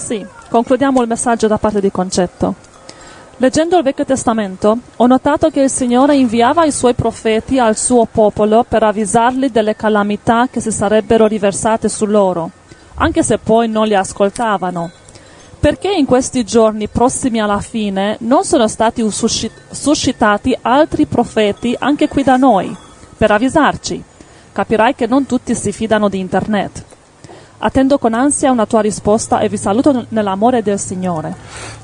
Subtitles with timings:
[0.00, 2.54] Sì, concludiamo il messaggio da parte di Concetto.
[3.36, 8.06] Leggendo il Vecchio Testamento, ho notato che il Signore inviava i suoi profeti al suo
[8.06, 12.50] popolo per avvisarli delle calamità che si sarebbero riversate su loro,
[12.94, 14.90] anche se poi non li ascoltavano.
[15.60, 22.22] Perché in questi giorni prossimi alla fine non sono stati suscitati altri profeti anche qui
[22.22, 22.74] da noi,
[23.18, 24.02] per avvisarci?
[24.50, 26.84] Capirai che non tutti si fidano di Internet.
[27.62, 31.34] Attendo con ansia una tua risposta e vi saluto nell'amore del Signore.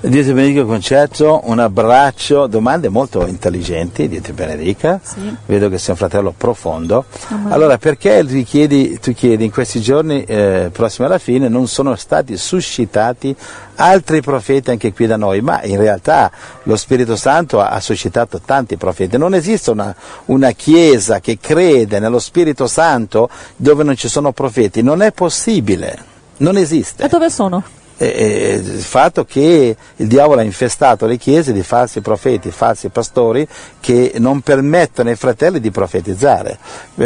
[0.01, 4.99] Dio ti benedica concetto, un abbraccio, domande molto intelligenti, Dio ti benedica.
[5.03, 5.37] Sì.
[5.45, 7.05] Vedo che sei un fratello profondo.
[7.29, 7.53] Amen.
[7.53, 11.95] Allora, perché tu chiedi, tu chiedi in questi giorni eh, prossimi alla fine non sono
[11.95, 13.37] stati suscitati
[13.77, 16.31] altri profeti anche qui da noi, ma in realtà
[16.65, 19.17] lo Spirito Santo ha, suscitato tanti profeti.
[19.17, 19.95] Non esiste una,
[20.27, 25.99] una chiesa che crede nello Spirito Santo dove non ci sono profeti, non è possibile,
[26.39, 27.05] non esiste.
[27.05, 27.63] E dove sono?
[27.99, 33.49] il fatto che il diavolo ha infestato le chiese di falsi profeti, falsi pastori
[33.81, 36.59] che non permettono ai fratelli di profetizzare,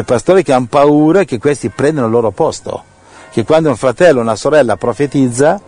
[0.04, 2.84] pastori che hanno paura che questi prendano il loro posto
[3.30, 5.60] che quando un fratello o una sorella profetizza,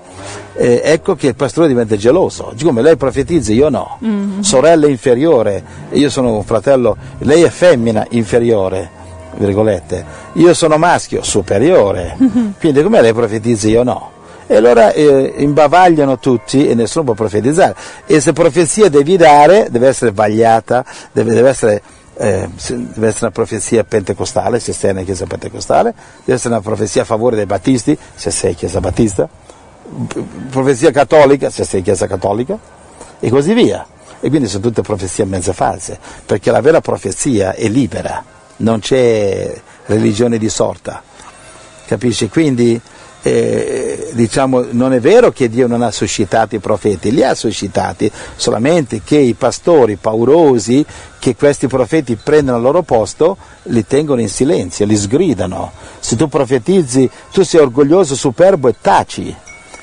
[0.55, 2.53] eh, ecco che il pastore diventa geloso.
[2.63, 3.99] Come lei profetizza, io no.
[4.05, 4.41] Mm-hmm.
[4.41, 8.91] Sorella inferiore, io sono un fratello, lei è femmina inferiore,
[9.37, 10.05] virgolette.
[10.35, 12.17] Io sono maschio superiore.
[12.21, 12.51] Mm-hmm.
[12.59, 14.11] Quindi come lei profetizza, io no.
[14.47, 17.75] E allora eh, imbavagliano tutti e nessuno può profetizzare.
[18.07, 21.83] E se profezia devi dare, deve essere vagliata, deve, deve essere
[22.17, 27.03] eh, deve essere una profezia pentecostale se sei nella chiesa pentecostale, deve essere una profezia
[27.03, 29.29] a favore dei battisti se sei chiesa battista,
[30.51, 32.59] profezia cattolica se sei chiesa cattolica
[33.19, 33.87] e così via.
[34.21, 38.23] E quindi sono tutte profezie mezze false, perché la vera profezia è libera,
[38.59, 39.53] non c'è
[39.87, 41.03] religione di sorta.
[41.87, 42.29] Capisci?
[42.29, 42.81] Quindi
[43.23, 48.11] eh, diciamo, non è vero che Dio non ha suscitato i profeti, li ha suscitati,
[48.37, 50.85] solamente che i pastori paurosi
[51.19, 55.71] che questi profeti prendono il loro posto li tengono in silenzio, li sgridano.
[56.01, 59.35] Se tu profetizzi, tu sei orgoglioso, superbo e taci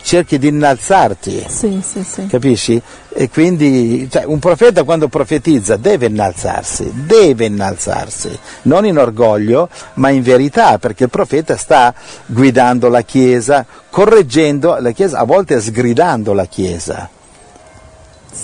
[0.01, 1.45] cerchi di innalzarti.
[1.47, 2.27] Sì, sì, sì.
[2.27, 2.81] Capisci?
[3.09, 10.09] E quindi cioè, un profeta quando profetizza deve innalzarsi, deve innalzarsi, non in orgoglio, ma
[10.09, 11.93] in verità, perché il profeta sta
[12.25, 17.09] guidando la Chiesa, correggendo la Chiesa, a volte sgridando la Chiesa.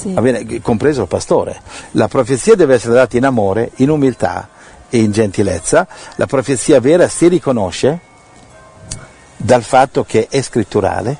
[0.03, 1.59] Bene, compreso il pastore.
[1.91, 4.49] La profezia deve essere data in amore, in umiltà
[4.89, 5.87] e in gentilezza.
[6.16, 7.99] La profezia vera si riconosce
[9.37, 11.17] dal fatto che è scritturale,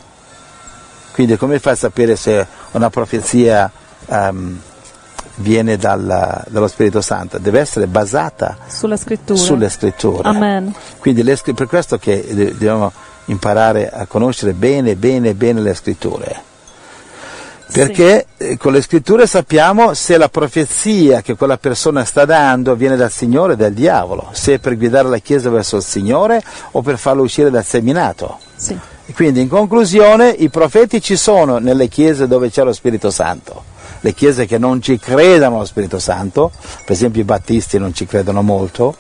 [1.16, 3.72] quindi come fai a sapere se una profezia
[4.08, 4.60] um,
[5.36, 7.38] viene dalla, dallo Spirito Santo?
[7.38, 9.40] Deve essere basata sulle scritture.
[9.40, 10.28] Sulle scritture.
[10.28, 10.76] Amen.
[11.00, 12.92] Quindi le, per questo che dobbiamo
[13.28, 16.42] imparare a conoscere bene, bene, bene le scritture.
[17.72, 18.48] Perché sì.
[18.50, 23.10] Eh, con le scritture sappiamo se la profezia che quella persona sta dando viene dal
[23.10, 26.98] Signore o dal diavolo, se è per guidare la Chiesa verso il Signore o per
[26.98, 28.38] farlo uscire dal seminato.
[28.58, 28.78] Sì.
[29.14, 33.74] Quindi in conclusione i profeti ci sono nelle chiese dove c'è lo Spirito Santo.
[34.00, 36.52] Le chiese che non ci credono allo Spirito Santo,
[36.84, 38.96] per esempio i battisti non ci credono molto,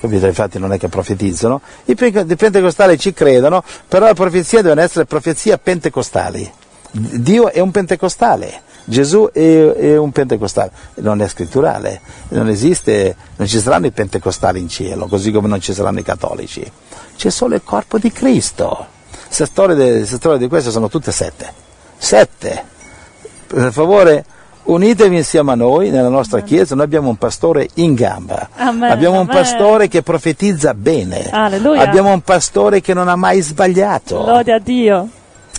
[0.00, 0.26] capito?
[0.26, 5.58] Infatti non è che profetizzano, i pentecostali ci credono, però le profezie devono essere profezie
[5.58, 6.50] pentecostali.
[6.90, 13.46] Dio è un pentecostale, Gesù è, è, un pentecostale, non è scritturale, non esiste, non
[13.46, 16.70] ci saranno i pentecostali in cielo, così come non ci saranno i cattolici,
[17.16, 18.96] c'è solo il corpo di Cristo.
[19.28, 21.52] Queste storie, storie di queste sono tutte sette.
[21.96, 22.64] Sette.
[23.46, 24.24] Per favore,
[24.64, 28.90] unitevi insieme a noi nella nostra chiesa, noi abbiamo un pastore in gamba, Amen.
[28.90, 29.34] abbiamo un Amen.
[29.42, 31.82] pastore che profetizza bene, Alleluia.
[31.82, 34.24] abbiamo un pastore che non ha mai sbagliato.
[34.24, 35.08] Lode a Dio.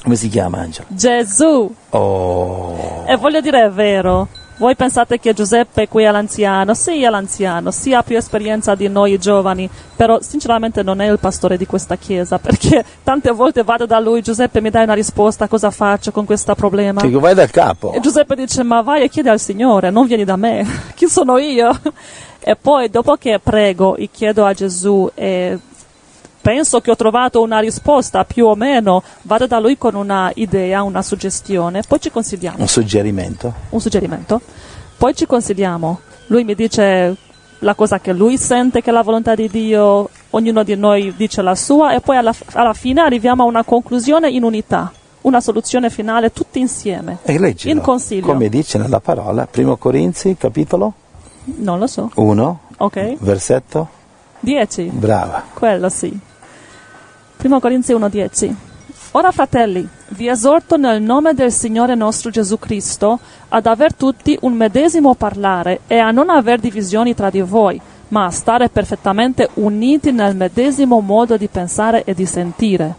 [0.03, 0.87] Come si chiama Angelo?
[0.89, 1.73] Gesù.
[1.89, 3.03] Oh.
[3.07, 4.27] E voglio dire, è vero.
[4.59, 6.73] Voi pensate che Giuseppe qui è l'anziano?
[6.73, 11.17] Sì, è l'anziano, sì, ha più esperienza di noi giovani, però sinceramente non è il
[11.17, 15.47] pastore di questa chiesa, perché tante volte vado da lui, Giuseppe mi dai una risposta,
[15.47, 16.99] cosa faccio con questo problema?
[16.99, 17.93] Dico, vai dal capo.
[17.93, 21.37] E Giuseppe dice, ma vai e chiedi al Signore, non vieni da me, chi sono
[21.37, 21.71] io?
[22.41, 25.57] E poi dopo che prego e chiedo a Gesù e
[26.41, 30.81] penso che ho trovato una risposta più o meno, vado da lui con una idea,
[30.83, 32.57] una suggestione, poi ci consigliamo.
[32.59, 33.53] Un suggerimento?
[33.69, 34.41] Un suggerimento.
[34.99, 36.01] Poi ci consigliamo.
[36.27, 37.15] Lui mi dice
[37.59, 41.41] la cosa che lui sente che è la volontà di Dio, ognuno di noi dice
[41.41, 44.91] la sua e poi alla, alla fine arriviamo a una conclusione in unità,
[45.21, 47.19] una soluzione finale tutti insieme.
[47.23, 48.25] E leggilo, in consiglio.
[48.25, 50.91] Come dice nella parola, primo Corinzi, capitolo?
[51.45, 52.11] Non lo so.
[52.15, 52.59] 1.
[52.79, 53.15] Ok.
[53.19, 53.87] Versetto?
[54.41, 54.83] 10.
[54.93, 55.45] Brava.
[55.53, 56.19] Quello sì.
[57.41, 58.53] 1 Corinzi 1.10.
[59.11, 63.19] Ora fratelli, vi esorto nel nome del Signore nostro Gesù Cristo
[63.49, 67.79] ad aver tutti un medesimo parlare e a non aver divisioni tra di voi,
[68.09, 72.95] ma a stare perfettamente uniti nel medesimo modo di pensare e di sentire.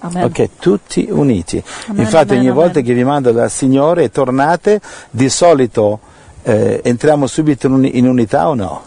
[0.00, 0.24] Amen.
[0.24, 1.62] Ok, tutti uniti.
[1.88, 4.80] Amen, Infatti amen, ogni volta che vi mando dal Signore e tornate,
[5.10, 5.98] di solito
[6.42, 8.82] eh, entriamo subito in, uni- in unità o no?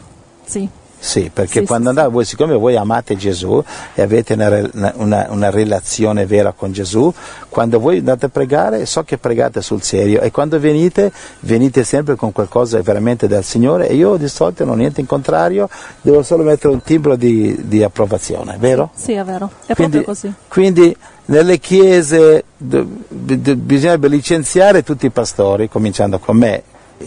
[0.45, 0.67] Sì,
[1.03, 3.62] Sì, perché Sì, quando sì, andate, voi, siccome voi amate Gesù
[3.95, 7.12] e avete una, una- una relazione vera con Gesù,
[7.50, 12.13] quando voi andate a pregare, so che pregate sul serio e quando venite, venite sempre
[12.15, 15.68] con qualcosa veramente dal Signore e io di solito non ho niente in contrario,
[16.01, 18.92] devo solo mettere un timbro di, di approvazione, vero?
[18.94, 19.50] sì, è vero.
[19.65, 20.31] È Quindi, proprio così.
[20.50, 20.95] quindi
[21.25, 26.62] nelle chiese bisognerebbe licenziare tutti i pastori, cominciando con me,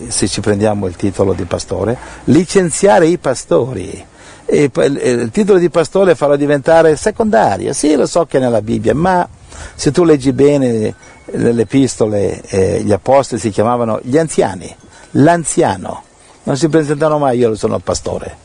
[0.09, 4.05] se ci prendiamo il titolo di pastore, licenziare i pastori.
[4.47, 7.73] E poi il- titolo di pastore farlo diventare secondario.
[7.73, 9.27] Sì, lo so che è nella Bibbia, ma
[9.75, 10.95] se tu leggi bene
[11.27, 14.75] le epistole, eh, gli apostoli si chiamavano gli anziani,
[15.13, 16.03] l'anziano.
[16.43, 18.43] Non si presentano mai, io sono il pastore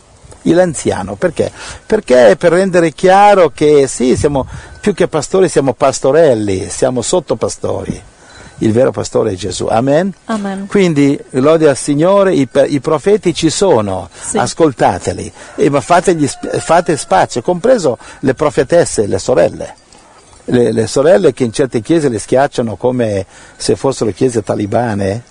[0.54, 1.52] l'anziano, perché?
[1.86, 4.48] Perché per rendere chiaro che sì, siamo
[4.80, 8.02] più che pastori, siamo pastorelli, siamo sottopastori.
[8.60, 9.68] Il vero pastore è Gesù.
[9.68, 10.14] Amen.
[10.26, 10.68] Amen.
[10.68, 14.38] Quindi, lode al Signore, i, i profeti ci sono, Sì.
[14.38, 19.76] ascoltateli, e ma fategli sp- fate spazio, compreso le profetesse, le sorelle.
[20.46, 23.26] Le, le sorelle che in certe chiese le schiacciano come
[23.56, 25.24] se fossero chiese talibane,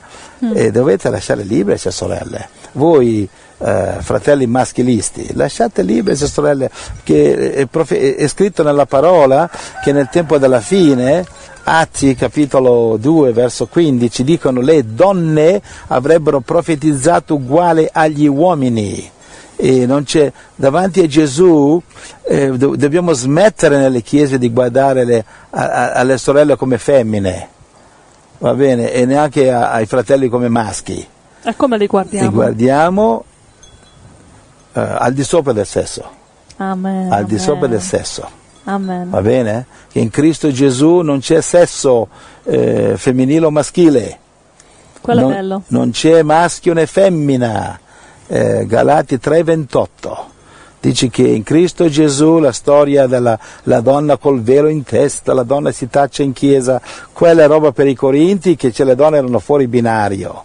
[0.55, 2.49] e dovete lasciare libere queste sorelle.
[2.73, 3.29] Voi,
[3.59, 6.71] eh, fratelli maschilisti, lasciate libere queste sorelle,
[7.03, 9.51] che è, profe- è scritto nella parola
[9.83, 11.27] che nel tempo della fine,
[11.71, 19.11] Atti capitolo 2 verso 15, dicono le donne avrebbero profetizzato uguale agli uomini
[19.55, 21.79] e non c'è, davanti a Gesù
[22.23, 27.49] eh, do- dobbiamo smettere nelle chiese di guardare le- a- a- alle sorelle come femmine,
[28.39, 31.07] va bene, e neanche a- ai fratelli come maschi.
[31.43, 32.29] E come li guardiamo?
[32.29, 33.25] Li guardiamo
[34.73, 36.09] eh, al di sopra del sesso,
[36.57, 37.13] Amen.
[37.13, 37.45] al di amen.
[37.45, 38.29] sopra del sesso.
[38.69, 39.09] Amen.
[39.09, 39.67] Va bene?
[39.91, 42.09] Che in Cristo Gesù non c'è sesso
[42.45, 44.19] eh, femminile o maschile.
[45.01, 45.63] Quello non, è bello.
[45.69, 47.79] Non c'è maschio né femmina.
[48.27, 49.87] Eh, Galati 3:28
[50.81, 55.43] dice che in Cristo Gesù la storia della la donna col velo in testa, la
[55.45, 56.79] donna si taccia in chiesa,
[57.13, 60.45] quella è roba per i Corinti che le donne erano fuori binario.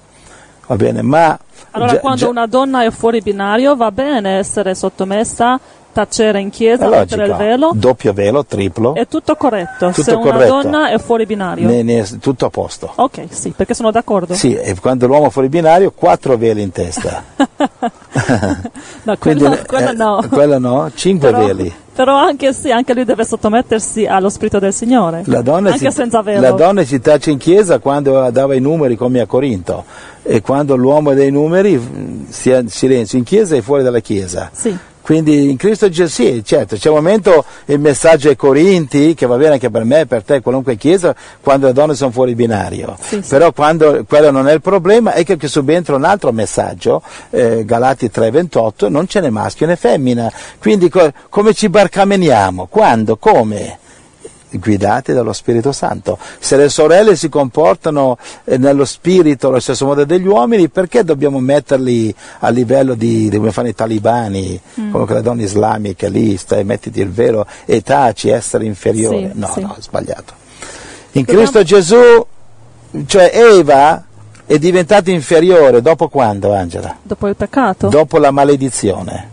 [0.66, 1.38] Va bene, ma
[1.72, 5.60] Allora, già- quando già- una donna è fuori binario, va bene essere sottomessa,
[5.94, 9.88] tacere in chiesa, mettere il velo, doppio velo, triplo, è tutto corretto.
[9.90, 10.62] Tutto Se una corretto.
[10.62, 11.68] donna è fuori binario.
[11.68, 12.92] ne- ne- tutto a posto.
[12.95, 14.34] Ok, sì, perché sono d'accordo.
[14.34, 17.24] Sì, e quando l'uomo è fuori binario, quattro veli in testa.
[19.04, 20.25] No, Quindi, quello, quello eh, no.
[20.30, 21.74] quello no, cinque Però, veli.
[21.94, 25.24] però anche sì, anche lui deve sottomettersi allo spirito del Signore.
[25.25, 26.40] La donna, anche si, senza velo.
[26.42, 29.84] la donna si taccia in chiesa quando dava i numeri come a Corinto
[30.22, 34.50] e quando l'uomo dei numeri sia in silenzio in chiesa e fuori dalla chiesa.
[34.54, 39.26] Sì, Quindi in Cristo Gesù, sì, certo, c'è un momento il messaggio ai Corinti, che
[39.26, 42.96] va bene anche per me, per te, qualunque chiesa, quando le donne sono fuori binario.
[43.02, 43.30] Sì, sì.
[43.30, 47.02] Però quando quello non è il problema, è che, che subentra un altro messaggio,
[47.32, 50.32] eh, Galati 3:28, non ce n'è maschio né femmina.
[50.58, 52.68] Quindi co- come ci barcameniamo?
[52.70, 53.18] Quando?
[53.18, 53.80] Come?
[54.60, 56.18] Guidate dallo Spirito Santo.
[56.40, 61.40] Se le sorelle si comportano eh, nello spirito allo stesso modo degli uomini, perché dobbiamo
[61.40, 64.92] metterli a livello di, di come fanno i talibani, Mm.
[64.92, 69.31] come quelle donne islamiche lì, stai, mettiti il velo e taci, essere inferiore?
[69.33, 69.62] Sì, no, sì.
[69.62, 70.33] no, è sbagliato.
[71.12, 72.26] In Dobbiamo- Cristo Gesù,
[73.06, 74.04] cioè Eva
[74.45, 76.95] è diventata inferiore dopo quando, Angela?
[77.02, 77.88] dopo il peccato.
[77.88, 79.30] Dopo la maledizione.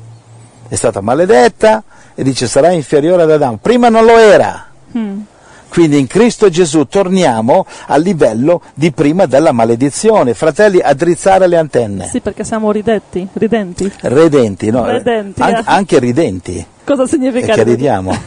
[0.68, 1.82] È stata maledetta
[2.14, 3.58] e dice sarà inferiore ad Adamo.
[3.60, 4.66] Prima non lo era.
[4.96, 5.20] Mm.
[5.68, 10.34] Quindi in Cristo Gesù torniamo al livello di prima della maledizione.
[10.34, 12.08] Fratelli, a drizzare le antenne.
[12.08, 13.90] Sì, perché siamo ridetti, ridenti.
[14.00, 14.84] Redenti, no?
[14.84, 15.62] Redenti, An- eh.
[15.64, 16.66] anche ridenti.
[16.84, 17.70] Cosa significa ridenti?
[17.70, 18.18] ridiamo.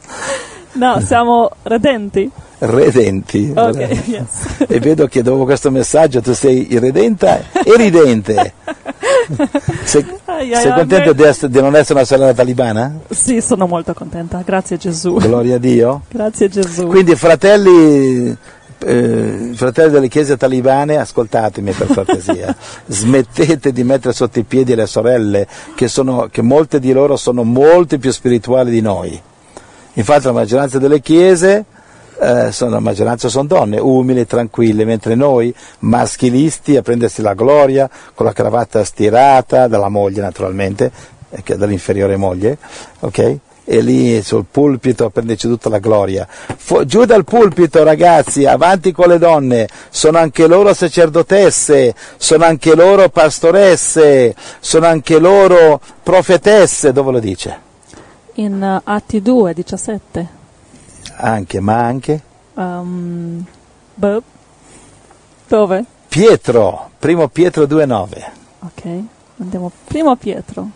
[0.73, 2.29] No, siamo redenti.
[2.63, 3.51] Redenti.
[3.55, 3.75] Ok,
[4.05, 4.65] yes.
[4.67, 8.53] E vedo che dopo questo messaggio tu sei irredenta e ridente.
[9.83, 10.05] Sei,
[10.53, 12.99] sei me- di, essere- di non essere una sorella talibana?
[13.09, 14.43] Sì, sono molto contenta.
[14.45, 15.15] Grazie Gesù.
[15.15, 16.01] Gloria a Dio.
[16.09, 16.85] Grazie Gesù.
[16.85, 18.35] Quindi fratelli,
[18.77, 24.85] eh, fratelli delle chiese talibane, ascoltatemi per cortesia, smettete di mettere sotto i piedi le
[24.85, 29.19] sorelle, che, sono, che molte di loro sono molto più spirituali di noi.
[29.93, 31.65] Infatti la maggioranza delle chiese,
[32.21, 37.89] eh, sono, la maggioranza sono donne, umili, tranquille, mentre noi, maschilisti, a prendersi la gloria,
[38.13, 40.91] con la cravatta stirata, dalla moglie naturalmente,
[41.31, 42.57] eh, dall'inferiore moglie,
[42.99, 43.37] ok?
[43.63, 46.27] e lì sul pulpito prenderci tutta la gloria.
[46.27, 52.75] Fu- giù dal pulpito, ragazzi, avanti con le donne, sono anche loro sacerdotesse, sono anche
[52.75, 57.59] loro pastoresse, sono anche loro profetesse, dove lo dice?
[58.35, 60.39] In eh, Atti 2, 17.
[61.23, 62.19] Anche, ma anche?
[62.55, 63.45] Um,
[63.93, 64.23] boh.
[65.47, 65.85] Dove?
[66.07, 68.07] Pietro, primo Pietro 2,9.
[68.61, 68.83] Ok,
[69.39, 69.71] andiamo.
[69.85, 70.67] Primo Pietro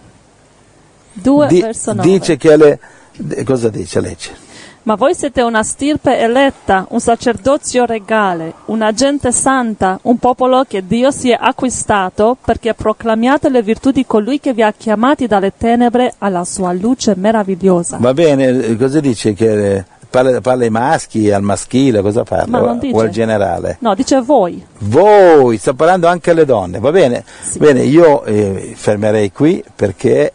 [1.14, 2.08] 2, Di- verso 9.
[2.08, 2.80] dice che le...
[3.16, 4.00] d- cosa dice?
[4.02, 4.44] Legge.
[4.84, 10.86] Ma voi siete una stirpe eletta, un sacerdozio regale, una gente santa, un popolo che
[10.86, 15.54] Dio si è acquistato perché proclamiate le virtù di colui che vi ha chiamati dalle
[15.58, 17.98] tenebre alla sua luce meravigliosa.
[18.00, 19.34] Va bene, cosa dice?
[19.34, 19.84] Che
[20.16, 22.62] parla, parla ai maschi, al maschile, cosa parla?
[22.62, 23.78] Ma O- al generale?
[23.82, 24.64] No, dice voi.
[24.80, 27.24] Voi, sta parlando anche alle donne, va bene?
[27.42, 27.60] Sì.
[27.60, 30.34] Bene, io eh, fermerei qui perché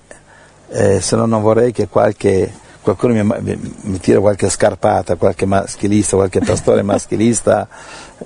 [0.69, 5.47] eh, se no non vorrei che qualche, qualcuno mi, mi- mi tira qualche scarpata, qualche
[5.47, 7.67] maschilista, qualche pastore maschilista,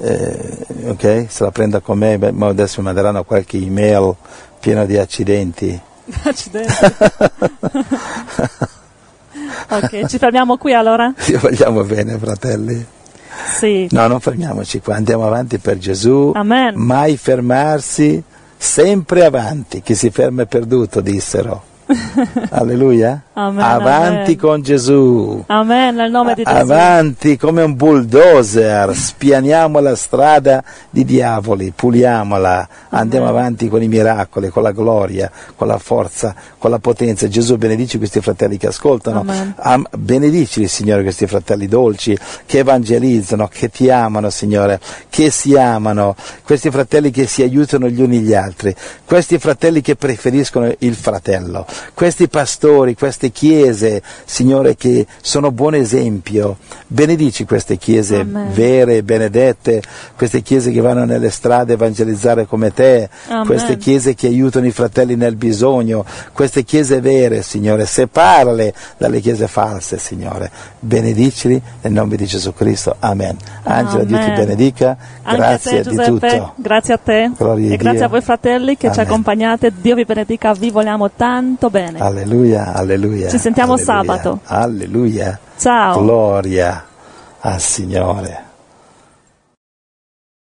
[0.01, 0.57] eh,
[0.87, 1.27] ok?
[1.29, 4.15] Se la prenda con me, beh, ma adesso mi manderanno qualche email
[4.59, 5.81] pieno di accidenti.
[6.25, 6.73] Accidenti.
[9.71, 11.13] ok, ci fermiamo qui allora?
[11.17, 12.87] Ti vogliamo bene, fratelli?
[13.59, 13.89] Sì.
[13.91, 16.33] No, non fermiamoci qua, andiamo avanti per Gesù.
[16.35, 16.75] Amen.
[16.77, 18.23] Mai fermarsi,
[18.57, 19.83] sempre avanti.
[19.83, 21.63] Chi si ferma è perduto, dissero.
[22.51, 23.23] Alleluia.
[23.37, 24.37] Amen, avanti amen.
[24.37, 25.43] con Gesù.
[25.49, 26.57] Amen, nel nome di Gesù.
[26.57, 34.51] Avanti come un bulldozer, spianiamo la strada di diavoli, puliamola, andiamo avanti con i miracoli,
[34.51, 37.27] con la gloria, con la forza, con la potenza.
[37.27, 39.55] Gesù benedici questi fratelli che ascoltano, Amen.
[39.57, 44.79] Am- benedicili Signore questi fratelli dolci che evangelizzano, che ti amano Signore,
[45.11, 46.15] che si amano,
[46.45, 48.73] questi fratelli che si aiutano gli uni gli altri,
[49.05, 56.57] questi fratelli che preferiscono il fratello, questi pastori, queste chiese, Signore, che sono buon esempio.
[56.87, 58.53] Benedici queste chiese Amen.
[58.53, 59.83] vere, benedette,
[60.17, 63.47] queste chiese che vanno nelle strade a evangelizzare come te, Amen.
[63.47, 69.49] queste chiese che aiutano i fratelli nel bisogno, queste chiese vere, Signore, separale dalle chiese
[69.49, 70.51] false, Signore.
[70.79, 72.97] Benedicili nel nome di Gesù Cristo.
[72.99, 73.37] Amen.
[73.63, 74.35] Angela, Dio ti Amen.
[74.35, 74.97] benedica.
[75.23, 76.53] Anche Grazie a te, di tutto.
[76.57, 77.31] Grazie a te.
[77.37, 78.07] Gloria a e grazie Dio.
[78.07, 79.11] a voi fratelli che ci Amen.
[79.11, 79.73] accompagnate.
[79.81, 81.99] Dio vi benedica, vi vogliamo tanto bene.
[82.01, 82.73] Alleluia,
[83.15, 83.31] alleluia.
[83.31, 84.41] Ci sentiamo alleluia, sabato.
[84.45, 85.39] Alleluia.
[85.57, 86.01] Ciao.
[86.01, 86.85] Gloria
[87.41, 88.44] al Signore.